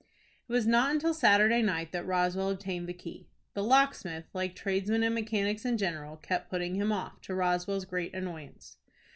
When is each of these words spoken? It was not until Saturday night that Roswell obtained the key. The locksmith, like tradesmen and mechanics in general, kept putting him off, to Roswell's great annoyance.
It 0.49 0.51
was 0.51 0.65
not 0.65 0.89
until 0.89 1.13
Saturday 1.13 1.61
night 1.61 1.91
that 1.91 2.07
Roswell 2.07 2.49
obtained 2.49 2.89
the 2.89 2.93
key. 2.95 3.29
The 3.53 3.63
locksmith, 3.63 4.25
like 4.33 4.55
tradesmen 4.55 5.03
and 5.03 5.13
mechanics 5.13 5.63
in 5.63 5.77
general, 5.77 6.17
kept 6.17 6.49
putting 6.49 6.73
him 6.73 6.91
off, 6.91 7.21
to 7.21 7.35
Roswell's 7.35 7.85
great 7.85 8.11
annoyance. 8.15 8.77